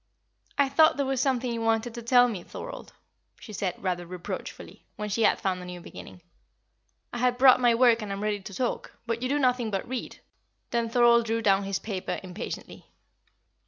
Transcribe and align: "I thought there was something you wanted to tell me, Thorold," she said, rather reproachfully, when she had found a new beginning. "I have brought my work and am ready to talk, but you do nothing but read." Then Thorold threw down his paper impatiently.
"I 0.57 0.67
thought 0.67 0.97
there 0.97 1.05
was 1.05 1.21
something 1.21 1.53
you 1.53 1.61
wanted 1.61 1.93
to 1.93 2.01
tell 2.01 2.27
me, 2.27 2.41
Thorold," 2.41 2.93
she 3.39 3.53
said, 3.53 3.75
rather 3.77 4.03
reproachfully, 4.03 4.83
when 4.95 5.09
she 5.09 5.21
had 5.21 5.39
found 5.39 5.61
a 5.61 5.65
new 5.65 5.79
beginning. 5.79 6.23
"I 7.13 7.19
have 7.19 7.37
brought 7.37 7.59
my 7.61 7.75
work 7.75 8.01
and 8.01 8.11
am 8.11 8.23
ready 8.23 8.39
to 8.39 8.53
talk, 8.55 8.97
but 9.05 9.21
you 9.21 9.29
do 9.29 9.37
nothing 9.37 9.69
but 9.69 9.87
read." 9.87 10.17
Then 10.71 10.89
Thorold 10.89 11.27
threw 11.27 11.43
down 11.43 11.65
his 11.65 11.77
paper 11.77 12.19
impatiently. 12.23 12.87